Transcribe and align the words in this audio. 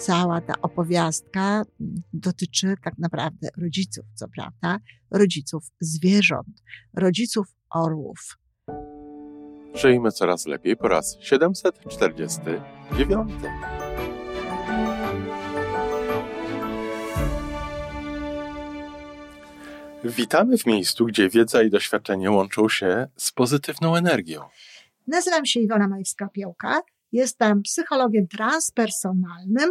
cała 0.00 0.40
ta 0.40 0.54
opowiastka 0.62 1.62
dotyczy 2.12 2.74
tak 2.84 2.98
naprawdę 2.98 3.48
rodziców, 3.56 4.04
co 4.14 4.28
prawda, 4.28 4.78
rodziców 5.10 5.64
zwierząt, 5.80 6.62
rodziców 6.94 7.46
orłów. 7.70 8.38
Żyjmy 9.74 10.12
coraz 10.12 10.46
lepiej 10.46 10.76
po 10.76 10.88
raz 10.88 11.16
749. 11.20 13.30
Witamy 20.04 20.58
w 20.58 20.66
miejscu, 20.66 21.06
gdzie 21.06 21.28
wiedza 21.28 21.62
i 21.62 21.70
doświadczenie 21.70 22.30
łączą 22.30 22.68
się 22.68 23.08
z 23.16 23.32
pozytywną 23.32 23.96
energią. 23.96 24.42
Nazywam 25.06 25.46
się 25.46 25.60
Iwona 25.60 25.88
Majewska-Piołka. 25.88 26.80
Jestem 27.12 27.62
psychologiem 27.62 28.28
transpersonalnym, 28.28 29.70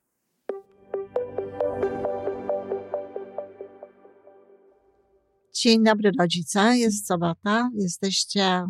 Dzień 5.53 5.83
dobry 5.83 6.11
rodzice, 6.19 6.77
jest 6.77 7.07
sobota, 7.07 7.69
jesteście 7.73 8.65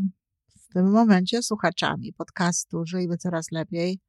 w 0.59 0.73
tym 0.73 0.91
momencie 0.91 1.43
słuchaczami 1.43 2.13
podcastu 2.13 2.85
Żyjmy 2.85 3.17
Coraz 3.17 3.51
Lepiej, 3.51 3.99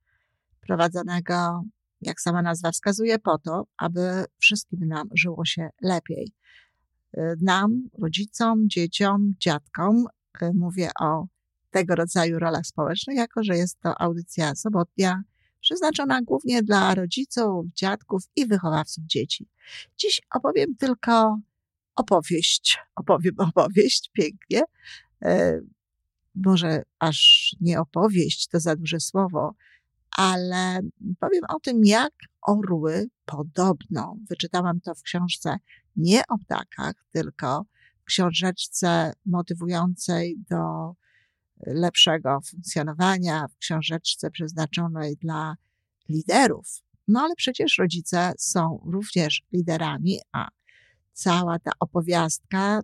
prowadzonego, 0.60 1.62
jak 2.00 2.20
sama 2.20 2.42
nazwa 2.42 2.70
wskazuje, 2.70 3.18
po 3.18 3.38
to, 3.38 3.66
aby 3.76 4.24
wszystkim 4.38 4.88
nam 4.88 5.08
żyło 5.14 5.44
się 5.44 5.68
lepiej. 5.82 6.32
Nam, 7.40 7.88
rodzicom, 7.98 8.68
dzieciom, 8.68 9.34
dziadkom, 9.38 10.06
mówię 10.54 10.90
o 11.00 11.26
tego 11.70 11.94
rodzaju 11.94 12.38
rolach 12.38 12.66
społecznych, 12.66 13.16
jako 13.16 13.44
że 13.44 13.56
jest 13.56 13.80
to 13.80 14.00
audycja 14.00 14.54
sobotnia, 14.54 15.22
przeznaczona 15.60 16.22
głównie 16.22 16.62
dla 16.62 16.94
rodziców, 16.94 17.66
dziadków 17.74 18.22
i 18.36 18.46
wychowawców 18.46 19.04
dzieci. 19.04 19.48
Dziś 19.98 20.20
opowiem 20.34 20.76
tylko 20.76 21.38
opowieść, 21.96 22.78
opowiem 22.96 23.34
opowieść, 23.48 24.10
pięknie. 24.12 24.62
E, 25.22 25.60
może 26.34 26.82
aż 26.98 27.50
nie 27.60 27.80
opowieść, 27.80 28.48
to 28.48 28.60
za 28.60 28.76
duże 28.76 29.00
słowo, 29.00 29.54
ale 30.16 30.80
powiem 31.20 31.42
o 31.48 31.60
tym, 31.60 31.84
jak 31.84 32.12
orły 32.42 33.06
podobno, 33.24 34.16
wyczytałam 34.28 34.80
to 34.80 34.94
w 34.94 35.02
książce 35.02 35.56
nie 35.96 36.22
o 36.28 36.38
ptakach, 36.38 36.94
tylko 37.12 37.64
w 38.00 38.04
książeczce 38.04 39.12
motywującej 39.26 40.36
do 40.50 40.94
lepszego 41.66 42.40
funkcjonowania, 42.50 43.46
w 43.48 43.56
książeczce 43.56 44.30
przeznaczonej 44.30 45.16
dla 45.16 45.56
liderów. 46.08 46.82
No 47.08 47.20
ale 47.20 47.34
przecież 47.34 47.78
rodzice 47.78 48.32
są 48.38 48.80
również 48.84 49.42
liderami, 49.52 50.18
a 50.32 50.48
cała 51.12 51.58
ta 51.58 51.70
opowiastka 51.80 52.80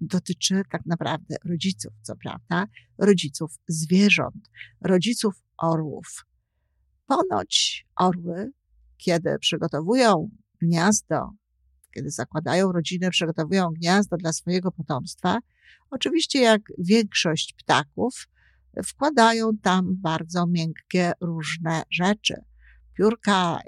dotyczy 0.00 0.62
tak 0.70 0.86
naprawdę 0.86 1.36
rodziców, 1.44 1.92
co 2.02 2.16
prawda, 2.16 2.66
rodziców 2.98 3.54
zwierząt, 3.68 4.50
rodziców 4.80 5.34
orłów. 5.58 6.24
Ponoć 7.06 7.86
orły, 7.96 8.52
kiedy 8.96 9.38
przygotowują 9.38 10.30
gniazdo, 10.60 11.30
kiedy 11.94 12.10
zakładają 12.10 12.72
rodzinę, 12.72 13.10
przygotowują 13.10 13.70
gniazdo 13.70 14.16
dla 14.16 14.32
swojego 14.32 14.72
potomstwa, 14.72 15.38
oczywiście 15.90 16.40
jak 16.40 16.62
większość 16.78 17.52
ptaków, 17.52 18.28
wkładają 18.84 19.50
tam 19.62 19.96
bardzo 19.96 20.46
miękkie 20.46 21.12
różne 21.20 21.82
rzeczy. 21.90 22.34
Piórka, 22.96 23.58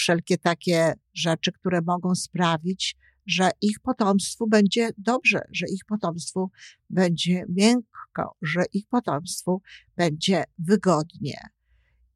wszelkie 0.00 0.38
takie 0.38 0.94
rzeczy, 1.14 1.52
które 1.52 1.80
mogą 1.86 2.14
sprawić, 2.14 2.96
że 3.26 3.50
ich 3.60 3.80
potomstwu 3.80 4.46
będzie 4.46 4.90
dobrze, 4.98 5.40
że 5.52 5.66
ich 5.66 5.84
potomstwu 5.84 6.50
będzie 6.90 7.44
miękko, 7.48 8.36
że 8.42 8.64
ich 8.72 8.86
potomstwu 8.88 9.62
będzie 9.96 10.44
wygodnie. 10.58 11.38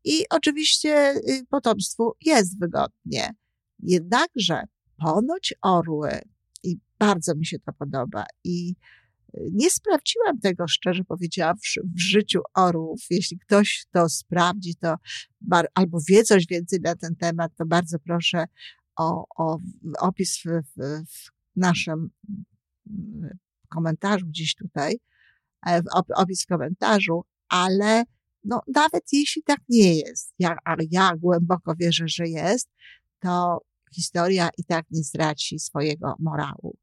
I 0.05 0.25
oczywiście 0.31 1.15
y, 1.29 1.47
potomstwu 1.51 2.13
jest 2.21 2.61
wygodnie. 2.61 3.31
Jednakże 3.79 4.63
ponoć 4.97 5.55
orły, 5.63 6.21
i 6.63 6.79
bardzo 6.99 7.35
mi 7.35 7.47
się 7.47 7.59
to 7.59 7.73
podoba, 7.73 8.25
i 8.45 8.75
nie 9.53 9.71
sprawdziłam 9.71 10.41
tego, 10.41 10.69
szczerze 10.69 11.05
powiedziawszy, 11.05 11.81
w 11.95 12.01
życiu 12.01 12.41
orłów. 12.55 13.01
Jeśli 13.11 13.39
ktoś 13.39 13.87
to 13.93 14.09
sprawdzi, 14.09 14.75
to 14.75 14.95
albo 15.75 15.99
wie 16.09 16.23
coś 16.23 16.47
więcej 16.47 16.81
na 16.81 16.97
ten 16.97 17.17
temat, 17.17 17.53
to 17.57 17.67
bardzo 17.67 17.99
proszę 17.99 18.45
o, 18.97 19.25
o 19.37 19.59
opis 19.99 20.39
w, 20.39 20.45
w, 20.45 21.05
w 21.07 21.31
naszym 21.57 22.11
mm, 22.91 23.39
komentarzu 23.69 24.27
gdzieś 24.27 24.55
tutaj, 24.55 24.99
e, 25.67 25.83
opis 26.17 26.45
w 26.45 26.47
komentarzu, 26.47 27.25
ale 27.49 28.05
no, 28.45 28.61
nawet 28.75 29.05
jeśli 29.13 29.43
tak 29.43 29.61
nie 29.69 29.95
jest, 29.99 30.35
ja, 30.39 30.57
a 30.65 30.77
ja 30.91 31.17
głęboko 31.17 31.75
wierzę, 31.77 32.05
że 32.09 32.29
jest, 32.29 32.69
to 33.19 33.59
historia 33.95 34.49
i 34.59 34.65
tak 34.65 34.85
nie 34.91 35.03
zdradzi 35.03 35.59
swojego 35.59 36.15
morału. 36.19 36.77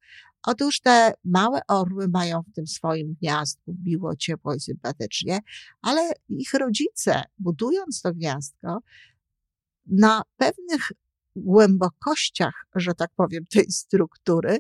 Otóż 0.46 0.80
te 0.80 1.14
małe 1.24 1.62
orły 1.68 2.08
mają 2.08 2.42
w 2.42 2.56
tym 2.56 2.68
swoim 2.68 3.16
gniazdku 3.22 3.76
miło, 3.86 4.16
ciepło 4.16 4.56
i 4.56 4.60
sympatycznie, 4.60 5.40
ale 5.82 6.12
ich 6.30 6.54
rodzice, 6.54 7.24
budując 7.38 8.02
to 8.02 8.14
gniazdko, 8.14 8.80
na 9.86 10.22
pewnych 10.38 10.92
głębokościach, 11.36 12.66
że 12.76 12.94
tak 12.94 13.10
powiem, 13.16 13.46
tej 13.46 13.72
struktury, 13.72 14.58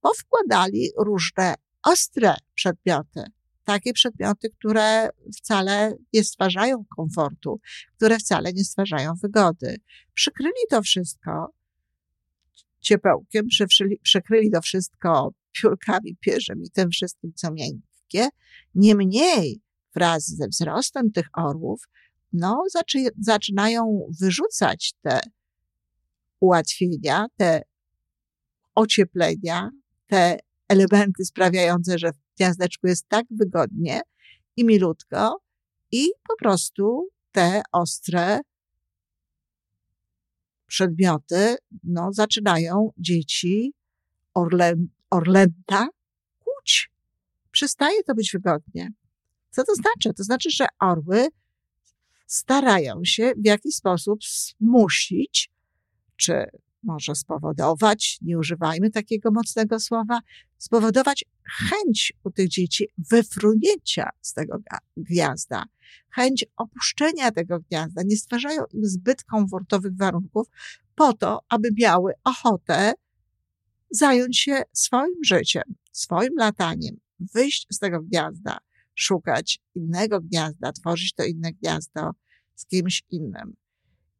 powkładali 0.00 0.90
różne 0.98 1.54
ostre 1.82 2.34
przedmioty. 2.54 3.22
Takie 3.64 3.92
przedmioty, 3.92 4.50
które 4.50 5.08
wcale 5.36 5.96
nie 6.12 6.24
stwarzają 6.24 6.84
komfortu, 6.96 7.60
które 7.96 8.18
wcale 8.18 8.52
nie 8.52 8.64
stwarzają 8.64 9.14
wygody. 9.22 9.76
Przykryli 10.14 10.60
to 10.70 10.82
wszystko 10.82 11.55
ciepełkiem, 12.86 13.46
przykryli 14.02 14.50
to 14.50 14.60
wszystko 14.60 15.30
piórkami, 15.52 16.16
pierzem 16.20 16.62
i 16.62 16.70
tym 16.70 16.90
wszystkim, 16.90 17.32
co 17.34 17.52
miękkie. 17.52 18.28
Niemniej 18.74 19.60
wraz 19.94 20.26
ze 20.26 20.48
wzrostem 20.48 21.12
tych 21.12 21.26
orłów, 21.32 21.82
no, 22.32 22.62
zaczynają 23.18 24.06
wyrzucać 24.20 24.92
te 25.02 25.20
ułatwienia, 26.40 27.26
te 27.36 27.62
ocieplenia, 28.74 29.70
te 30.06 30.38
elementy 30.68 31.24
sprawiające, 31.24 31.98
że 31.98 32.12
w 32.12 32.36
gniazdeczku 32.38 32.86
jest 32.86 33.08
tak 33.08 33.26
wygodnie 33.30 34.00
i 34.56 34.64
milutko 34.64 35.40
i 35.92 36.08
po 36.28 36.36
prostu 36.36 37.08
te 37.32 37.62
ostre 37.72 38.40
przedmioty, 40.66 41.56
no, 41.84 42.12
zaczynają 42.12 42.92
dzieci 42.98 43.72
orlę, 44.34 44.74
orlęta 45.10 45.88
kłuć. 46.38 46.90
Przestaje 47.50 48.02
to 48.02 48.14
być 48.14 48.32
wygodnie. 48.32 48.92
Co 49.50 49.64
to 49.64 49.74
znaczy? 49.74 50.14
To 50.16 50.24
znaczy, 50.24 50.50
że 50.50 50.66
orły 50.80 51.28
starają 52.26 53.00
się 53.04 53.32
w 53.36 53.46
jakiś 53.46 53.74
sposób 53.74 54.18
zmusić 54.24 55.50
czy 56.16 56.44
może 56.82 57.14
spowodować, 57.14 58.18
nie 58.22 58.38
używajmy 58.38 58.90
takiego 58.90 59.30
mocnego 59.30 59.80
słowa, 59.80 60.20
spowodować 60.58 61.24
chęć 61.46 62.12
u 62.24 62.30
tych 62.30 62.48
dzieci 62.48 62.88
wyfrunięcia 63.10 64.10
z 64.20 64.32
tego 64.32 64.58
gniazda, 64.96 65.64
chęć 66.10 66.44
opuszczenia 66.56 67.30
tego 67.30 67.60
gniazda. 67.60 68.02
Nie 68.04 68.16
stwarzają 68.16 68.62
im 68.72 68.84
zbyt 68.84 69.24
komfortowych 69.24 69.96
warunków 69.96 70.46
po 70.94 71.12
to, 71.12 71.40
aby 71.48 71.68
miały 71.78 72.12
ochotę 72.24 72.92
zająć 73.90 74.38
się 74.38 74.62
swoim 74.72 75.24
życiem, 75.24 75.62
swoim 75.92 76.32
lataniem, 76.38 76.96
wyjść 77.34 77.66
z 77.70 77.78
tego 77.78 78.02
gniazda, 78.02 78.58
szukać 78.94 79.60
innego 79.74 80.20
gniazda, 80.20 80.72
tworzyć 80.72 81.12
to 81.14 81.24
inne 81.24 81.52
gniazdo 81.52 82.10
z 82.54 82.66
kimś 82.66 83.02
innym. 83.10 83.56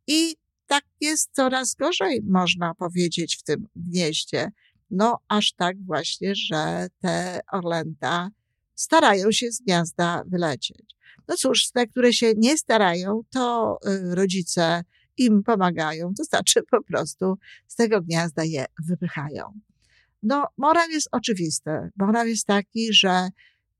I 0.06 0.36
tak 0.66 0.84
jest 1.00 1.30
coraz 1.32 1.74
gorzej, 1.74 2.20
można 2.28 2.74
powiedzieć, 2.74 3.36
w 3.36 3.42
tym 3.42 3.66
gnieździe. 3.76 4.50
No, 4.90 5.18
aż 5.28 5.52
tak 5.52 5.76
właśnie, 5.84 6.34
że 6.34 6.86
te 7.00 7.40
orlęta 7.52 8.28
starają 8.74 9.32
się 9.32 9.52
z 9.52 9.60
gniazda 9.60 10.22
wylecieć. 10.26 10.96
No 11.28 11.36
cóż, 11.36 11.70
te, 11.70 11.86
które 11.86 12.12
się 12.12 12.32
nie 12.36 12.58
starają, 12.58 13.20
to 13.30 13.78
y, 13.86 14.14
rodzice 14.14 14.84
im 15.16 15.42
pomagają, 15.42 16.14
to 16.14 16.24
znaczy 16.24 16.60
po 16.70 16.82
prostu 16.82 17.38
z 17.66 17.74
tego 17.74 18.00
gniazda 18.00 18.44
je 18.44 18.66
wypychają. 18.86 19.60
No, 20.22 20.46
morał 20.58 20.90
jest 20.90 21.08
oczywisty. 21.12 21.70
Morał 21.96 22.26
jest 22.26 22.46
taki, 22.46 22.92
że 22.92 23.28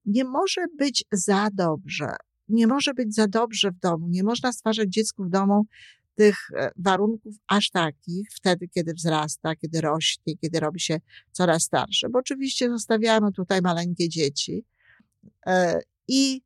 nie 0.05 0.25
może 0.25 0.65
być 0.79 1.05
za 1.13 1.49
dobrze. 1.53 2.17
Nie 2.49 2.67
może 2.67 2.95
być 2.95 3.15
za 3.15 3.29
dobrze 3.29 3.71
w 3.71 3.79
domu. 3.79 4.09
Nie 4.09 4.23
można 4.23 4.53
stwarzać 4.53 4.89
dziecku 4.89 5.25
w 5.25 5.31
domu 5.31 5.67
tych 6.17 6.37
e, 6.57 6.71
warunków 6.77 7.35
aż 7.49 7.71
takich, 7.71 8.29
wtedy, 8.35 8.69
kiedy 8.69 8.95
wzrasta, 8.95 9.57
kiedy 9.57 9.81
rośnie, 9.81 10.37
kiedy 10.37 10.61
robi 10.61 10.81
się 10.81 11.01
coraz 11.33 11.63
starsze. 11.63 12.09
Bo 12.09 12.19
oczywiście 12.19 12.71
zostawiamy 12.71 13.33
tutaj 13.33 13.61
maleńkie 13.63 14.09
dzieci. 14.09 14.65
E, 15.47 15.81
I 16.09 16.43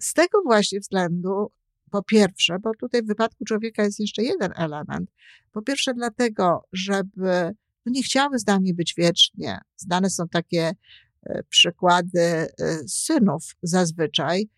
z 0.00 0.12
tego 0.12 0.42
właśnie 0.42 0.80
względu, 0.80 1.50
po 1.90 2.02
pierwsze, 2.02 2.58
bo 2.58 2.70
tutaj 2.80 3.02
w 3.02 3.06
wypadku 3.06 3.44
człowieka 3.44 3.84
jest 3.84 4.00
jeszcze 4.00 4.22
jeden 4.22 4.52
element. 4.56 5.10
Po 5.52 5.62
pierwsze, 5.62 5.94
dlatego, 5.94 6.64
żeby 6.72 7.50
no 7.86 7.92
nie 7.92 8.02
chciały 8.02 8.38
z 8.38 8.46
nami 8.46 8.74
być 8.74 8.94
wiecznie. 8.98 9.58
Znane 9.76 10.10
są 10.10 10.28
takie 10.28 10.72
e, 11.22 11.42
przykłady 11.42 12.46
synów 12.86 13.56
zazwyczaj, 13.62 14.48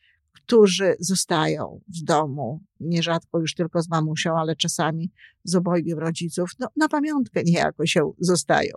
którzy 0.46 0.96
zostają 1.00 1.81
w 1.88 2.05
domu, 2.05 2.61
nierzadko 2.81 3.38
już 3.38 3.55
tylko 3.55 3.82
z 3.82 3.88
mamusią, 3.88 4.38
ale 4.38 4.56
czasami 4.56 5.11
z 5.44 5.55
obojgiem 5.55 5.99
rodziców, 5.99 6.50
no, 6.58 6.69
na 6.76 6.88
pamiątkę 6.88 7.43
niejako 7.44 7.87
się 7.87 8.12
zostają, 8.19 8.76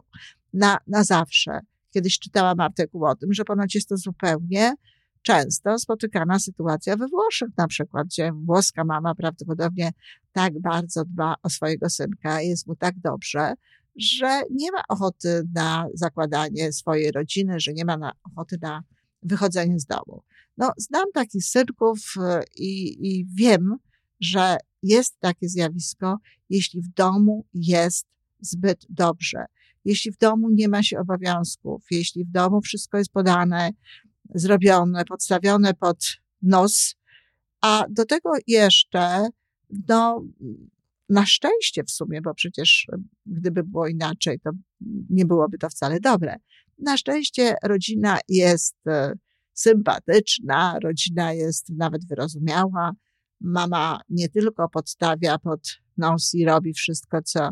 na, 0.54 0.78
na 0.88 1.04
zawsze. 1.04 1.60
Kiedyś 1.94 2.20
czytałam 2.20 2.60
artykuł 2.60 3.06
o 3.06 3.16
tym, 3.16 3.34
że 3.34 3.44
ponoć 3.44 3.76
jest 3.76 3.90
to 3.90 3.98
zupełnie 3.98 4.76
często 5.22 5.80
spotykana 5.80 6.40
sytuacja 6.40 6.98
we 6.98 7.08
Włoszech 7.08 7.50
na 7.58 7.68
przykład, 7.68 8.08
gdzie 8.08 8.32
włoska 8.34 8.84
mama 8.84 9.16
prawdopodobnie 9.16 9.92
tak 10.32 10.60
bardzo 10.60 11.06
dba 11.06 11.36
o 11.44 11.50
swojego 11.50 11.90
synka, 11.90 12.42
jest 12.42 12.68
mu 12.68 12.76
tak 12.76 13.00
dobrze, 13.00 13.54
że 13.96 14.42
nie 14.52 14.72
ma 14.72 14.82
ochoty 14.90 15.44
na 15.54 15.88
zakładanie 15.94 16.74
swojej 16.74 17.12
rodziny, 17.12 17.60
że 17.60 17.74
nie 17.74 17.86
ma 17.86 17.98
na, 17.98 18.12
ochoty 18.24 18.58
na 18.62 18.84
wychodzenie 19.24 19.80
z 19.80 19.86
domu. 19.86 20.24
No, 20.58 20.72
znam 20.78 21.06
takich 21.14 21.46
synków 21.46 22.14
e, 22.18 22.44
i, 22.56 22.98
i 23.08 23.26
wiem, 23.26 23.76
że 24.20 24.58
jest 24.84 25.20
takie 25.20 25.50
zjawisko, 25.50 26.18
jeśli 26.50 26.82
w 26.82 26.88
domu 26.88 27.46
jest 27.54 28.08
zbyt 28.40 28.86
dobrze, 28.90 29.46
jeśli 29.86 30.12
w 30.12 30.18
domu 30.18 30.50
nie 30.50 30.68
ma 30.68 30.84
się 30.84 31.00
obowiązków, 31.00 31.86
jeśli 31.92 32.26
w 32.26 32.32
domu 32.32 32.62
wszystko 32.62 32.98
jest 32.98 33.12
podane, 33.12 33.70
zrobione, 34.36 35.06
podstawione 35.06 35.74
pod 35.74 35.98
nos, 36.42 36.96
a 37.62 37.86
do 37.90 38.06
tego 38.06 38.30
jeszcze, 38.48 39.28
no, 39.88 40.24
na 41.10 41.26
szczęście 41.26 41.84
w 41.84 41.92
sumie, 41.92 42.22
bo 42.22 42.34
przecież 42.34 42.88
e, 42.94 42.98
gdyby 43.26 43.64
było 43.64 43.88
inaczej, 43.88 44.40
to 44.40 44.52
nie 45.10 45.26
byłoby 45.26 45.58
to 45.58 45.70
wcale 45.70 46.00
dobre. 46.00 46.36
Na 46.80 46.98
szczęście 46.98 47.56
rodzina 47.64 48.20
jest 48.28 48.76
e, 48.88 49.14
sympatyczna, 49.58 50.80
rodzina 50.84 51.34
jest 51.34 51.70
nawet 51.70 52.08
wyrozumiała. 52.08 52.92
Mama 53.42 54.00
nie 54.10 54.30
tylko 54.30 54.70
podstawia 54.70 55.38
pod 55.38 55.78
nos 55.98 56.34
i 56.34 56.46
robi 56.46 56.74
wszystko, 56.74 57.22
co, 57.22 57.50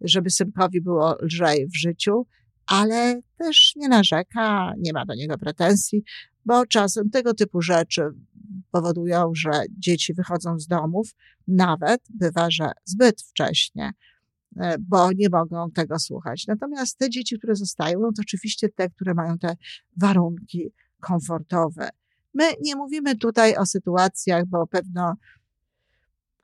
żeby 0.00 0.30
synkowi 0.30 0.80
było 0.80 1.16
lżej 1.22 1.66
w 1.68 1.76
życiu, 1.76 2.26
ale 2.66 3.20
też 3.38 3.72
nie 3.76 3.88
narzeka, 3.88 4.72
nie 4.78 4.92
ma 4.92 5.06
do 5.06 5.14
niego 5.14 5.38
pretensji, 5.38 6.04
bo 6.44 6.66
czasem 6.66 7.10
tego 7.10 7.34
typu 7.34 7.62
rzeczy 7.62 8.02
powodują, 8.70 9.32
że 9.34 9.50
dzieci 9.78 10.14
wychodzą 10.14 10.58
z 10.58 10.66
domów, 10.66 11.14
nawet 11.48 12.00
bywa, 12.14 12.50
że 12.50 12.70
zbyt 12.84 13.22
wcześnie, 13.22 13.90
e, 14.60 14.76
bo 14.78 15.12
nie 15.12 15.28
mogą 15.28 15.70
tego 15.70 15.98
słuchać. 15.98 16.46
Natomiast 16.46 16.98
te 16.98 17.10
dzieci, 17.10 17.38
które 17.38 17.56
zostają, 17.56 18.00
no 18.00 18.12
to 18.16 18.22
oczywiście 18.22 18.68
te, 18.68 18.90
które 18.90 19.14
mają 19.14 19.38
te 19.38 19.56
warunki 19.96 20.72
komfortowe. 21.02 21.88
My 22.34 22.44
nie 22.62 22.76
mówimy 22.76 23.16
tutaj 23.16 23.56
o 23.56 23.66
sytuacjach, 23.66 24.46
bo 24.46 24.66
pewno 24.66 25.14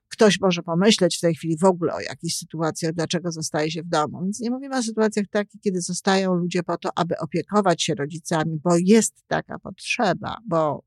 ktoś 0.09 0.39
może 0.39 0.63
pomyśleć 0.63 1.17
w 1.17 1.21
tej 1.21 1.35
chwili 1.35 1.57
w 1.57 1.63
ogóle 1.63 1.93
o 1.93 1.99
jakichś 1.99 2.35
sytuacjach, 2.35 2.93
dlaczego 2.93 3.31
zostaje 3.31 3.71
się 3.71 3.83
w 3.83 3.87
domu. 3.87 4.21
Więc 4.23 4.39
nie 4.39 4.51
mówimy 4.51 4.77
o 4.77 4.83
sytuacjach 4.83 5.25
takich, 5.31 5.61
kiedy 5.61 5.81
zostają 5.81 6.33
ludzie 6.33 6.63
po 6.63 6.77
to, 6.77 6.89
aby 6.95 7.17
opiekować 7.17 7.83
się 7.83 7.95
rodzicami, 7.95 8.59
bo 8.63 8.77
jest 8.77 9.23
taka 9.27 9.59
potrzeba, 9.59 10.37
bo 10.47 10.83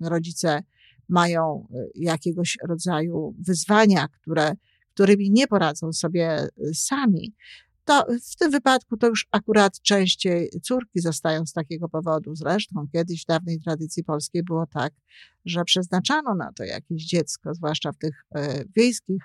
rodzice 0.00 0.62
mają 1.08 1.68
y, 1.74 1.90
jakiegoś 1.94 2.56
rodzaju 2.68 3.34
wyzwania, 3.46 4.08
które, 4.08 4.52
którymi 4.94 5.30
nie 5.30 5.46
poradzą 5.46 5.92
sobie 5.92 6.44
y, 6.44 6.74
sami 6.74 7.34
to 7.88 8.06
w 8.32 8.36
tym 8.36 8.50
wypadku 8.50 8.96
to 8.96 9.06
już 9.06 9.26
akurat 9.30 9.80
częściej 9.80 10.50
córki 10.62 11.00
zostają 11.00 11.46
z 11.46 11.52
takiego 11.52 11.88
powodu. 11.88 12.34
Zresztą 12.34 12.86
kiedyś 12.92 13.22
w 13.22 13.26
dawnej 13.26 13.60
tradycji 13.60 14.04
polskiej 14.04 14.42
było 14.42 14.66
tak, 14.66 14.92
że 15.44 15.64
przeznaczano 15.64 16.34
na 16.34 16.52
to 16.52 16.64
jakieś 16.64 17.04
dziecko, 17.04 17.54
zwłaszcza 17.54 17.92
w 17.92 17.98
tych 17.98 18.24
e, 18.34 18.64
wiejskich 18.76 19.22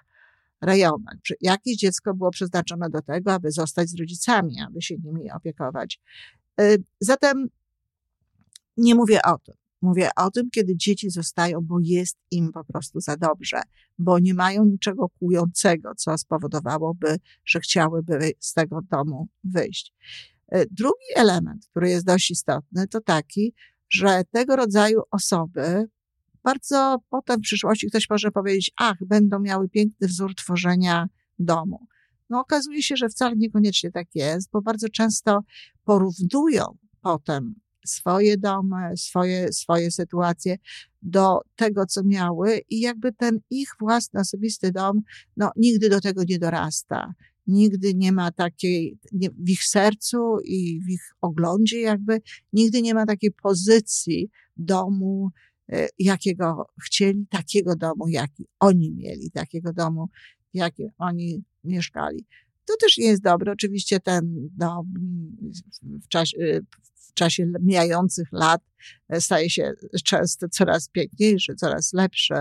rejonach. 0.61 1.15
Jakieś 1.41 1.77
dziecko 1.77 2.13
było 2.13 2.31
przeznaczone 2.31 2.89
do 2.89 3.01
tego, 3.01 3.33
aby 3.33 3.51
zostać 3.51 3.89
z 3.89 3.99
rodzicami, 3.99 4.61
aby 4.61 4.81
się 4.81 4.95
nimi 4.97 5.31
opiekować. 5.31 5.99
E, 6.59 6.75
zatem 6.99 7.47
nie 8.77 8.95
mówię 8.95 9.19
o 9.21 9.37
tym. 9.37 9.55
Mówię 9.83 10.09
o 10.15 10.31
tym, 10.31 10.49
kiedy 10.49 10.77
dzieci 10.77 11.09
zostają, 11.09 11.61
bo 11.61 11.77
jest 11.81 12.17
im 12.31 12.51
po 12.51 12.63
prostu 12.63 12.99
za 12.99 13.17
dobrze, 13.17 13.61
bo 13.97 14.19
nie 14.19 14.33
mają 14.33 14.65
niczego 14.65 15.09
kłującego, 15.09 15.95
co 15.95 16.17
spowodowałoby, 16.17 17.17
że 17.45 17.59
chciałyby 17.59 18.31
z 18.39 18.53
tego 18.53 18.79
domu 18.91 19.27
wyjść. 19.43 19.93
E, 20.47 20.65
drugi 20.65 21.05
element, 21.15 21.67
który 21.69 21.89
jest 21.89 22.05
dość 22.05 22.31
istotny, 22.31 22.87
to 22.87 23.01
taki, 23.01 23.53
że 23.89 24.21
tego 24.31 24.55
rodzaju 24.55 25.01
osoby 25.11 25.87
bardzo 26.43 26.97
potem 27.09 27.39
w 27.39 27.43
przyszłości 27.43 27.87
ktoś 27.87 28.09
może 28.09 28.31
powiedzieć, 28.31 28.71
ach, 28.77 28.97
będą 29.05 29.39
miały 29.39 29.69
piękny 29.69 30.07
wzór 30.07 30.35
tworzenia 30.35 31.07
domu. 31.39 31.87
No 32.29 32.39
okazuje 32.39 32.83
się, 32.83 32.95
że 32.97 33.09
wcale 33.09 33.35
niekoniecznie 33.35 33.91
tak 33.91 34.07
jest, 34.15 34.49
bo 34.51 34.61
bardzo 34.61 34.89
często 34.89 35.41
porównują 35.83 36.63
potem 37.01 37.55
swoje 37.85 38.37
domy, 38.37 38.97
swoje, 38.97 39.53
swoje 39.53 39.91
sytuacje 39.91 40.57
do 41.01 41.39
tego, 41.55 41.85
co 41.85 42.03
miały 42.03 42.61
i 42.69 42.79
jakby 42.79 43.13
ten 43.13 43.39
ich 43.49 43.69
własny, 43.79 44.19
osobisty 44.19 44.71
dom, 44.71 45.01
no 45.37 45.51
nigdy 45.55 45.89
do 45.89 46.01
tego 46.01 46.23
nie 46.23 46.39
dorasta. 46.39 47.13
Nigdy 47.47 47.93
nie 47.93 48.11
ma 48.11 48.31
takiej, 48.31 48.97
nie, 49.11 49.29
w 49.29 49.49
ich 49.49 49.63
sercu 49.63 50.37
i 50.45 50.81
w 50.81 50.89
ich 50.89 51.01
oglądzie 51.21 51.81
jakby, 51.81 52.21
nigdy 52.53 52.81
nie 52.81 52.93
ma 52.93 53.05
takiej 53.05 53.31
pozycji 53.31 54.29
domu, 54.57 55.29
e, 55.71 55.87
jakiego 55.99 56.67
chcieli, 56.85 57.27
takiego 57.29 57.75
domu, 57.75 58.07
jaki 58.07 58.45
oni 58.59 58.91
mieli, 58.91 59.31
takiego 59.31 59.73
domu, 59.73 60.09
jaki 60.53 60.83
oni 60.97 61.43
mieszkali. 61.63 62.25
To 62.65 62.73
też 62.79 62.97
nie 62.97 63.05
jest 63.05 63.21
dobre. 63.21 63.51
Oczywiście 63.51 63.99
ten, 63.99 64.49
no, 64.57 64.85
w 65.81 66.07
czasie, 66.07 66.61
w 66.92 66.92
czasie 67.13 67.45
mijających 67.59 68.27
lat 68.31 68.61
e, 69.09 69.21
staje 69.21 69.49
się 69.49 69.73
często 70.03 70.49
coraz 70.49 70.87
piękniejszy, 70.89 71.55
coraz 71.55 71.93
lepszy, 71.93 72.35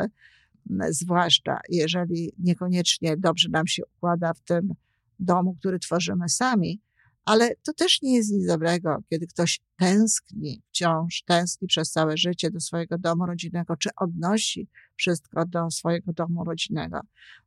zwłaszcza 0.91 1.59
jeżeli 1.69 2.33
niekoniecznie 2.39 3.17
dobrze 3.17 3.49
nam 3.49 3.67
się 3.67 3.83
układa 3.97 4.35
w 4.35 4.41
tym 4.41 4.75
domu, 5.19 5.57
który 5.61 5.79
tworzymy 5.79 6.29
sami, 6.29 6.81
ale 7.25 7.51
to 7.63 7.73
też 7.73 8.03
nie 8.03 8.15
jest 8.15 8.33
nic 8.33 8.47
dobrego, 8.47 8.99
kiedy 9.11 9.27
ktoś 9.27 9.61
tęskni, 9.77 10.63
wciąż 10.69 11.23
tęskni 11.23 11.69
przez 11.69 11.91
całe 11.91 12.17
życie 12.17 12.51
do 12.51 12.61
swojego 12.61 12.99
domu 12.99 13.27
rodzinnego, 13.27 13.77
czy 13.77 13.91
odnosi 13.97 14.69
wszystko 14.97 15.47
do 15.47 15.71
swojego 15.71 16.13
domu 16.13 16.45
rodzinnego. 16.45 17.01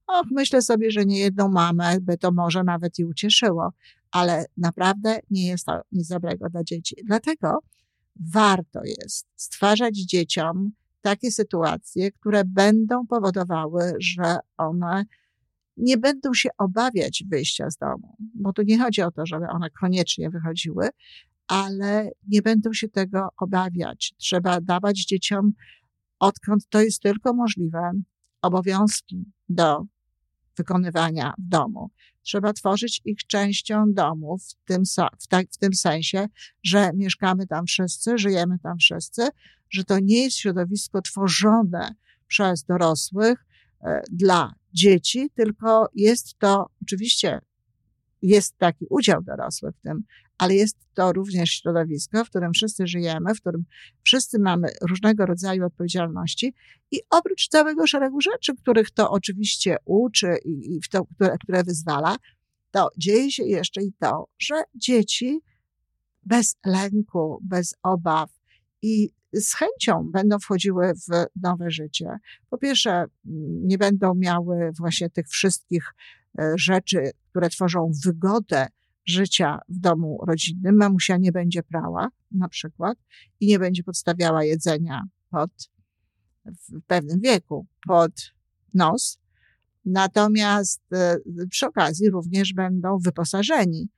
Och, 0.08 0.26
myślę 0.32 0.62
sobie, 0.62 0.92
że 0.92 1.06
nie 1.06 1.20
jedną 1.20 1.50
mamę 1.50 1.98
by 2.02 2.18
to 2.18 2.32
może 2.32 2.64
nawet 2.64 3.00
i 3.00 3.06
ucieszyło, 3.06 3.74
ale 4.12 4.46
naprawdę 4.58 5.20
nie 5.30 5.48
jest 5.48 5.66
to 5.66 5.82
nic 5.92 6.08
dobrego 6.08 6.50
dla 6.50 6.64
dzieci. 6.64 6.96
Dlatego 7.06 7.60
warto 8.34 8.80
jest 8.84 9.28
stwarzać 9.36 9.96
dzieciom 9.96 10.72
takie 11.02 11.32
sytuacje, 11.32 12.12
które 12.12 12.44
będą 12.46 13.08
powodowały, 13.08 13.94
że 14.00 14.38
one 14.58 15.06
nie 15.78 15.98
będą 15.98 16.34
się 16.34 16.50
obawiać 16.58 17.24
wyjścia 17.30 17.70
z 17.70 17.78
domu, 17.78 18.16
bo 18.36 18.54
tu 18.54 18.62
nie 18.62 18.80
chodzi 18.80 19.02
o 19.02 19.12
to, 19.12 19.26
żeby 19.26 19.48
one 19.48 19.70
koniecznie 19.70 20.30
wychodziły, 20.30 20.90
ale 21.48 22.10
nie 22.28 22.42
będą 22.42 22.74
się 22.74 22.90
tego 22.90 23.30
obawiać. 23.38 24.14
Trzeba 24.18 24.62
dawać 24.62 25.06
dzieciom, 25.06 25.52
odkąd 26.20 26.70
to 26.70 26.82
jest 26.82 27.02
tylko 27.02 27.34
możliwe, 27.34 27.92
obowiązki 28.42 29.26
do 29.50 29.86
wykonywania 30.58 31.34
w 31.38 31.50
domu. 31.50 31.90
Trzeba 32.22 32.54
tworzyć 32.54 33.02
ich 33.06 33.18
częścią 33.28 33.94
domu 33.94 34.38
w 34.38 34.66
tym, 34.66 34.84
w, 35.20 35.28
tak, 35.28 35.48
w 35.52 35.58
tym 35.58 35.74
sensie, 35.74 36.28
że 36.64 36.92
mieszkamy 36.94 37.48
tam 37.48 37.66
wszyscy, 37.66 38.18
żyjemy 38.18 38.60
tam 38.60 38.78
wszyscy, 38.78 39.28
że 39.70 39.84
to 39.84 40.00
nie 40.00 40.24
jest 40.24 40.38
środowisko 40.38 41.02
tworzone 41.02 41.96
przez 42.28 42.64
dorosłych 42.64 43.46
e, 43.84 44.02
dla 44.12 44.54
dzieci, 44.74 45.30
tylko 45.36 45.90
jest 45.94 46.40
to 46.40 46.70
oczywiście 46.82 47.42
jest 48.22 48.58
taki 48.58 48.86
udział 48.90 49.24
dorosłych 49.24 49.76
w 49.76 49.82
tym, 49.82 50.04
ale 50.38 50.56
jest 50.56 50.78
to 50.94 51.14
również 51.14 51.50
środowisko, 51.50 52.26
w 52.26 52.30
którym 52.30 52.54
wszyscy 52.54 52.88
żyjemy, 52.88 53.36
w 53.36 53.42
którym 53.42 53.66
wszyscy 54.04 54.40
mamy 54.40 54.68
różnego 54.82 55.26
rodzaju 55.26 55.66
odpowiedzialności 55.66 56.54
i 56.92 57.00
oprócz 57.10 57.48
całego 57.48 57.88
szeregu 57.88 58.22
rzeczy, 58.22 58.56
których 58.56 58.92
to 58.92 59.12
oczywiście 59.12 59.78
uczy 59.86 60.38
i, 60.46 60.80
w 60.82 60.90
to, 60.90 61.06
które, 61.06 61.38
które 61.38 61.64
wyzwala, 61.64 62.16
to 62.72 62.90
dzieje 62.98 63.32
się 63.32 63.44
jeszcze 63.44 63.84
i 63.84 63.94
to, 64.00 64.28
że 64.40 64.56
dzieci 64.76 65.40
bez 66.24 66.56
lęku, 66.66 67.40
bez 67.44 67.76
obaw 67.84 68.30
i 68.82 69.10
z 69.34 69.54
chęcią 69.54 70.10
będą 70.12 70.40
wchodziły 70.40 70.94
w 70.94 71.26
nowe 71.42 71.72
życie. 71.72 72.18
Po 72.50 72.58
pierwsze, 72.58 73.06
nie 73.64 73.78
będą 73.78 74.16
miały 74.16 74.72
właśnie 74.78 75.10
tych 75.10 75.28
wszystkich 75.28 75.94
e, 76.40 76.54
rzeczy, 76.58 77.12
które 77.30 77.50
tworzą 77.50 77.92
wygodę 78.06 78.68
życia 79.06 79.60
w 79.70 79.80
domu 79.80 80.20
rodzinnym. 80.28 80.76
Mamusia 80.76 81.18
nie 81.18 81.32
będzie 81.32 81.64
prała, 81.64 82.08
na 82.32 82.50
przykład, 82.50 82.98
i 83.40 83.48
nie 83.48 83.60
będzie 83.60 83.84
podstawiała 83.84 84.44
jedzenia 84.44 85.04
pod, 85.30 85.52
w 86.46 86.82
pewnym 86.88 87.20
wieku 87.20 87.66
pod 87.88 88.12
nos. 88.74 89.20
Natomiast 89.86 90.82
e, 90.94 91.18
przy 91.50 91.66
okazji 91.66 92.10
również 92.10 92.54
będą 92.54 92.98
wyposażeni 93.00 93.90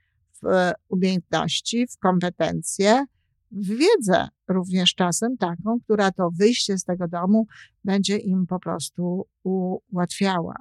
w 0.44 0.72
umiejętności, 0.90 1.88
w 1.88 1.98
kompetencje, 1.98 3.06
w 3.52 3.68
wiedzę 3.68 4.28
również 4.48 4.96
czasem 4.96 5.38
taką, 5.38 5.80
która 5.84 6.12
to 6.12 6.30
wyjście 6.32 6.78
z 6.78 6.84
tego 6.84 7.08
domu 7.08 7.48
będzie 7.84 8.18
im 8.18 8.48
po 8.48 8.60
prostu 8.60 9.28
ułatwiała. 9.44 10.56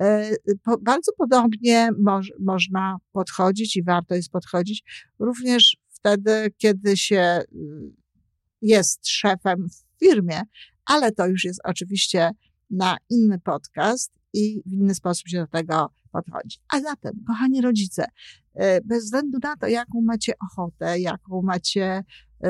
E, 0.00 0.30
bardzo 0.80 1.12
podobnie 1.18 1.90
moż, 1.98 2.32
można 2.40 2.96
podchodzić 3.12 3.76
i 3.76 3.82
warto 3.82 4.14
jest 4.14 4.30
podchodzić 4.30 4.84
również 5.18 5.76
wtedy, 5.88 6.52
kiedy 6.58 6.96
się 6.96 7.42
y, 7.52 7.92
jest 8.62 9.08
szefem 9.08 9.68
w 9.68 10.04
firmie, 10.04 10.42
ale 10.86 11.12
to 11.12 11.26
już 11.26 11.44
jest 11.44 11.60
oczywiście 11.64 12.30
na 12.70 12.96
inny 13.10 13.38
podcast 13.38 14.12
i 14.32 14.62
w 14.66 14.72
inny 14.72 14.94
sposób 14.94 15.28
się 15.28 15.38
do 15.38 15.46
tego 15.46 15.90
podchodzi. 16.12 16.58
A 16.68 16.80
zatem, 16.80 17.12
kochani 17.26 17.60
rodzice, 17.60 18.04
e, 18.54 18.80
bez 18.80 19.04
względu 19.04 19.38
na 19.42 19.56
to, 19.56 19.66
jaką 19.66 20.00
macie 20.00 20.32
ochotę, 20.38 21.00
jaką 21.00 21.42
macie 21.42 22.04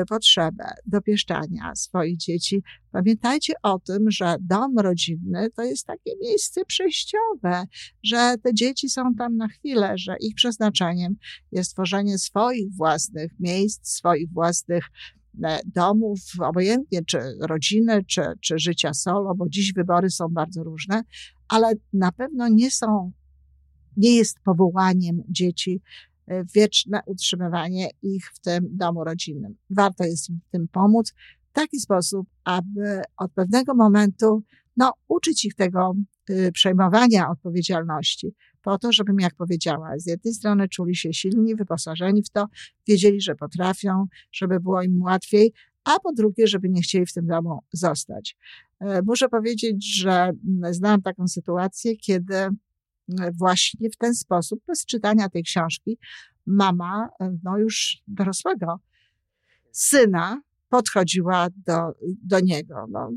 potrzebę 0.09 0.63
dopieszczania 0.85 1.75
swoich 1.75 2.17
dzieci, 2.17 2.63
pamiętajcie 2.91 3.53
o 3.63 3.79
tym, 3.79 4.11
że 4.11 4.35
dom 4.39 4.79
rodzinny 4.79 5.49
to 5.55 5.63
jest 5.63 5.87
takie 5.87 6.11
miejsce 6.21 6.65
przejściowe, 6.65 7.65
że 8.03 8.35
te 8.43 8.53
dzieci 8.53 8.89
są 8.89 9.15
tam 9.15 9.37
na 9.37 9.47
chwilę, 9.47 9.93
że 9.97 10.15
ich 10.19 10.35
przeznaczeniem 10.35 11.15
jest 11.51 11.73
tworzenie 11.73 12.17
swoich 12.17 12.75
własnych 12.75 13.31
miejsc, 13.39 13.87
swoich 13.87 14.33
własnych 14.33 14.85
e, 15.43 15.59
domów, 15.65 16.19
obojętnie 16.41 17.05
czy 17.05 17.19
rodziny, 17.41 18.03
czy, 18.07 18.21
czy 18.41 18.59
życia 18.59 18.93
solo, 18.93 19.35
bo 19.35 19.49
dziś 19.49 19.73
wybory 19.73 20.09
są 20.09 20.27
bardzo 20.27 20.63
różne, 20.63 21.03
ale 21.47 21.73
na 21.93 22.11
pewno 22.11 22.47
nie 22.47 22.71
są 22.71 23.11
nie 23.97 24.15
jest 24.15 24.39
powołaniem 24.39 25.23
dzieci 25.29 25.81
wieczne 26.55 27.01
utrzymywanie 27.05 27.89
ich 28.01 28.25
w 28.33 28.39
tym 28.39 28.77
domu 28.77 29.03
rodzinnym. 29.03 29.55
Warto 29.69 30.03
jest 30.03 30.29
im 30.29 30.39
w 30.47 30.51
tym 30.51 30.67
pomóc 30.67 31.13
w 31.49 31.53
taki 31.53 31.79
sposób, 31.79 32.27
aby 32.43 33.01
od 33.17 33.31
pewnego 33.31 33.75
momentu 33.75 34.43
no, 34.77 34.93
uczyć 35.07 35.45
ich 35.45 35.55
tego 35.55 35.93
y, 36.29 36.51
przejmowania 36.51 37.29
odpowiedzialności, 37.29 38.35
po 38.61 38.77
to, 38.77 38.91
żebym, 38.91 39.19
jak 39.19 39.35
powiedziała, 39.35 39.93
z 39.97 40.05
jednej 40.05 40.33
strony 40.33 40.69
czuli 40.69 40.95
się 40.95 41.13
silni, 41.13 41.55
wyposażeni 41.55 42.23
w 42.23 42.29
to, 42.29 42.45
wiedzieli, 42.87 43.21
że 43.21 43.35
potrafią, 43.35 44.05
żeby 44.31 44.59
było 44.59 44.81
im 44.81 45.01
łatwiej, 45.01 45.53
a 45.83 45.99
po 45.99 46.13
drugie, 46.13 46.47
żeby 46.47 46.69
nie 46.69 46.81
chcieli 46.81 47.05
w 47.05 47.13
tym 47.13 47.27
domu 47.27 47.59
zostać. 47.73 48.37
E, 48.79 49.01
muszę 49.01 49.29
powiedzieć, 49.29 49.95
że 49.97 50.11
mm, 50.11 50.73
znałam 50.73 51.01
taką 51.01 51.27
sytuację, 51.27 51.97
kiedy 51.97 52.35
właśnie 53.33 53.89
w 53.89 53.97
ten 53.97 54.15
sposób, 54.15 54.59
bez 54.67 54.85
czytania 54.85 55.29
tej 55.29 55.43
książki, 55.43 55.97
mama, 56.45 57.09
e, 57.19 57.37
no 57.43 57.57
już 57.57 58.03
dorosłego 58.07 58.79
syna, 59.71 60.41
podchodziła 60.69 61.47
do, 61.65 61.93
do 62.23 62.39
niego. 62.39 62.85
No, 62.89 63.11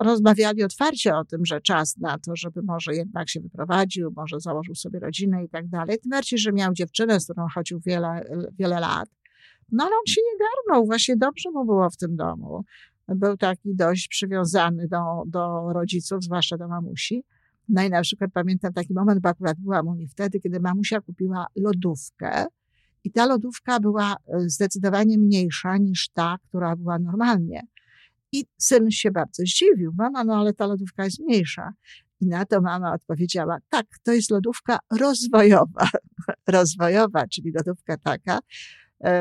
rozmawiali 0.00 0.64
otwarcie 0.64 1.16
o 1.16 1.24
tym, 1.24 1.46
że 1.46 1.60
czas 1.60 1.96
na 1.96 2.18
to, 2.18 2.36
żeby 2.36 2.62
może 2.62 2.94
jednak 2.94 3.28
się 3.28 3.40
wyprowadził, 3.40 4.12
może 4.16 4.40
założył 4.40 4.74
sobie 4.74 4.98
rodzinę 5.00 5.44
i 5.44 5.48
tak 5.48 5.68
dalej. 5.68 5.98
Tym 5.98 6.10
bardziej, 6.10 6.38
że 6.38 6.52
miał 6.52 6.72
dziewczynę, 6.72 7.20
z 7.20 7.24
którą 7.24 7.46
chodził 7.54 7.80
wiele, 7.80 8.24
wiele 8.58 8.80
lat. 8.80 9.08
No 9.72 9.84
ale 9.84 9.92
on 9.96 10.06
się 10.06 10.20
nie 10.20 10.38
garnął, 10.38 10.86
właśnie 10.86 11.16
dobrze 11.16 11.50
mu 11.50 11.64
było 11.64 11.90
w 11.90 11.96
tym 11.96 12.16
domu. 12.16 12.64
Był 13.08 13.36
taki 13.36 13.74
dość 13.74 14.08
przywiązany 14.08 14.88
do, 14.88 15.22
do 15.26 15.72
rodziców, 15.72 16.24
zwłaszcza 16.24 16.56
do 16.56 16.68
mamusi. 16.68 17.24
No 17.68 17.82
i 17.82 17.90
na 17.90 18.02
przykład 18.02 18.30
pamiętam 18.34 18.72
taki 18.72 18.94
moment, 18.94 19.20
bo 19.20 19.28
akurat 19.28 19.58
byłam 19.58 19.88
u 19.88 19.94
niej 19.94 20.08
wtedy, 20.08 20.40
kiedy 20.40 20.60
mamusia 20.60 21.00
kupiła 21.00 21.46
lodówkę 21.56 22.46
i 23.04 23.10
ta 23.10 23.26
lodówka 23.26 23.80
była 23.80 24.12
e, 24.12 24.40
zdecydowanie 24.40 25.18
mniejsza 25.18 25.76
niż 25.76 26.08
ta, 26.08 26.36
która 26.48 26.76
była 26.76 26.98
normalnie. 26.98 27.62
I 28.32 28.44
syn 28.58 28.90
się 28.90 29.10
bardzo 29.10 29.42
zdziwił. 29.42 29.92
Mama, 29.98 30.24
no 30.24 30.36
ale 30.36 30.52
ta 30.52 30.66
lodówka 30.66 31.04
jest 31.04 31.20
mniejsza. 31.20 31.72
I 32.20 32.26
na 32.26 32.44
to 32.44 32.60
mama 32.60 32.92
odpowiedziała, 32.92 33.58
tak, 33.68 33.86
to 34.02 34.12
jest 34.12 34.30
lodówka 34.30 34.78
rozwojowa. 34.90 35.88
rozwojowa, 36.48 37.26
czyli 37.26 37.52
lodówka 37.52 37.96
taka, 37.96 38.38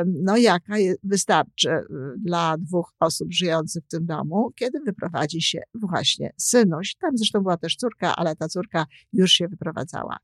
no 0.05 0.37
jaka 0.37 0.73
wystarczy 1.03 1.69
y, 1.69 1.83
dla 2.17 2.57
dwóch 2.57 2.93
osób 2.99 3.27
żyjących 3.31 3.83
w 3.83 3.87
tym 3.87 4.05
domu, 4.05 4.51
kiedy 4.55 4.79
wyprowadzi 4.79 5.41
się 5.41 5.61
właśnie 5.73 6.33
synuś. 6.37 6.95
Tam 6.95 7.17
zresztą 7.17 7.41
była 7.41 7.57
też 7.57 7.75
córka, 7.75 8.15
ale 8.15 8.35
ta 8.35 8.47
córka 8.47 8.85
już 9.13 9.31
się 9.31 9.47
wyprowadzała, 9.47 10.17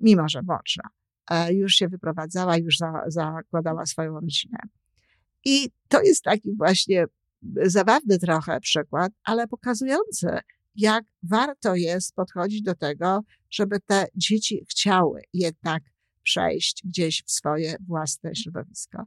mimo 0.00 0.28
że 0.28 0.42
młodsza. 0.42 0.82
E, 1.30 1.54
już 1.54 1.72
się 1.72 1.88
wyprowadzała, 1.88 2.56
już 2.56 2.76
za, 2.76 3.02
zakładała 3.06 3.86
swoją 3.86 4.14
rodzinę. 4.14 4.58
I 5.44 5.70
to 5.88 6.02
jest 6.02 6.24
taki 6.24 6.56
właśnie 6.56 7.04
zabawny 7.62 8.18
trochę 8.18 8.60
przykład, 8.60 9.12
ale 9.24 9.48
pokazujący, 9.48 10.28
jak 10.76 11.04
warto 11.22 11.74
jest 11.74 12.14
podchodzić 12.14 12.62
do 12.62 12.74
tego, 12.74 13.20
żeby 13.50 13.80
te 13.80 14.06
dzieci 14.14 14.64
chciały 14.70 15.22
jednak 15.32 15.82
przejść 16.28 16.82
gdzieś 16.84 17.22
w 17.26 17.30
swoje 17.30 17.76
własne 17.86 18.34
środowisko. 18.34 19.04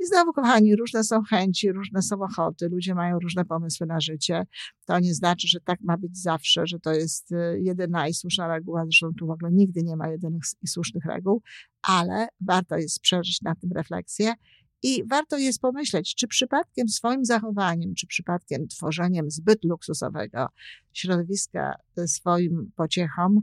I 0.00 0.06
znowu, 0.06 0.32
kochani, 0.32 0.76
różne 0.76 1.04
są 1.04 1.22
chęci, 1.22 1.72
różne 1.72 2.02
są 2.02 2.22
ochoty, 2.22 2.68
ludzie 2.68 2.94
mają 2.94 3.18
różne 3.18 3.44
pomysły 3.44 3.86
na 3.86 4.00
życie. 4.00 4.42
To 4.86 5.00
nie 5.00 5.14
znaczy, 5.14 5.48
że 5.48 5.60
tak 5.60 5.80
ma 5.80 5.96
być 5.96 6.18
zawsze, 6.18 6.66
że 6.66 6.78
to 6.80 6.92
jest 6.92 7.32
y, 7.32 7.60
jedyna 7.62 8.08
i 8.08 8.14
słuszna 8.14 8.48
reguła. 8.48 8.84
Zresztą 8.84 9.10
tu 9.18 9.26
w 9.26 9.30
ogóle 9.30 9.52
nigdy 9.52 9.82
nie 9.82 9.96
ma 9.96 10.08
jedynych 10.08 10.42
i 10.62 10.68
słusznych 10.68 11.04
reguł, 11.04 11.42
ale 11.82 12.28
warto 12.40 12.76
jest 12.76 13.00
przeżyć 13.00 13.42
na 13.42 13.54
tym 13.54 13.72
refleksję. 13.72 14.34
I 14.82 15.04
warto 15.08 15.38
jest 15.38 15.60
pomyśleć, 15.60 16.14
czy 16.14 16.28
przypadkiem 16.28 16.88
swoim 16.88 17.24
zachowaniem, 17.24 17.94
czy 17.94 18.06
przypadkiem 18.06 18.68
tworzeniem 18.68 19.30
zbyt 19.30 19.64
luksusowego 19.64 20.46
środowiska 20.92 21.74
y, 21.98 22.08
swoim 22.08 22.72
pociechom 22.76 23.38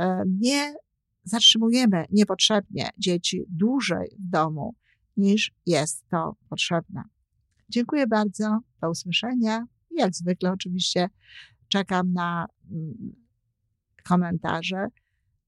y, 0.00 0.04
nie 0.26 0.74
zatrzymujemy 1.24 2.04
niepotrzebnie 2.10 2.90
dzieci 2.98 3.44
dłużej 3.48 4.08
w 4.18 4.30
domu, 4.30 4.74
niż 5.16 5.52
jest 5.66 6.04
to 6.10 6.36
potrzebne. 6.48 7.02
Dziękuję 7.68 8.06
bardzo. 8.06 8.58
Do 8.80 8.90
usłyszenia. 8.90 9.66
Jak 9.90 10.14
zwykle, 10.14 10.52
oczywiście, 10.52 11.08
czekam 11.68 12.12
na 12.12 12.46
mm, 12.70 13.14
komentarze. 14.04 14.86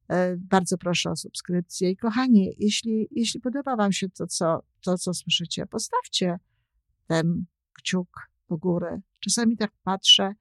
E, 0.09 0.37
bardzo 0.37 0.79
proszę 0.79 1.11
o 1.11 1.17
subskrypcję. 1.17 1.91
I 1.91 1.97
kochani, 1.97 2.51
jeśli, 2.59 3.09
jeśli 3.11 3.41
podoba 3.41 3.77
Wam 3.77 3.93
się 3.93 4.09
to 4.09 4.27
co, 4.27 4.63
to, 4.81 4.99
co 4.99 5.15
słyszycie, 5.15 5.67
postawcie 5.67 6.39
ten 7.07 7.47
kciuk 7.73 8.31
do 8.49 8.57
góry. 8.57 9.01
Czasami 9.21 9.57
tak 9.57 9.73
patrzę, 9.83 10.33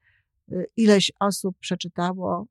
y, 0.52 0.66
ileś 0.78 1.12
osób 1.20 1.58
przeczytało, 1.60 2.48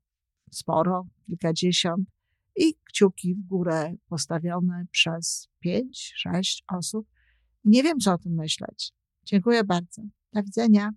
sporo, 0.51 1.07
kilkadziesiąt 1.25 2.09
i 2.55 2.75
kciuki 2.83 3.35
w 3.35 3.47
górę 3.47 3.93
postawione 4.09 4.85
przez 4.91 5.49
pięć, 5.59 6.13
sześć 6.15 6.63
osób. 6.67 7.07
Nie 7.63 7.83
wiem, 7.83 7.99
co 7.99 8.13
o 8.13 8.17
tym 8.17 8.33
myśleć. 8.33 8.91
Dziękuję 9.23 9.63
bardzo. 9.63 10.01
Do 10.33 10.43
widzenia. 10.43 10.91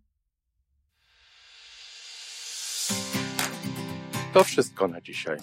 To 4.33 4.45
wszystko 4.45 4.88
na 4.88 5.00
dzisiaj. 5.00 5.38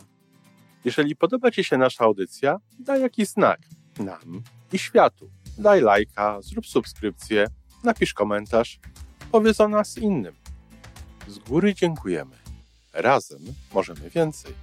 Jeżeli 0.86 1.16
podoba 1.16 1.52
Ci 1.52 1.64
się 1.64 1.78
nasza 1.78 2.04
audycja, 2.04 2.60
daj 2.80 3.02
jakiś 3.02 3.28
znak 3.28 3.60
nam 4.00 4.44
i 4.74 4.80
światu. 4.80 5.30
Daj 5.58 5.82
lajka, 5.82 6.42
zrób 6.42 6.68
subskrypcję, 6.68 7.48
napisz 7.84 8.14
komentarz, 8.14 8.80
powiedz 9.32 9.62
o 9.62 9.68
nas 9.68 9.98
innym. 9.98 10.36
Z 11.28 11.40
góry 11.40 11.74
dziękujemy. 11.74 12.36
Razem 12.94 13.40
możemy 13.74 14.10
więcej. 14.10 14.54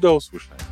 Do 0.00 0.14
usłyszenia. 0.14 0.67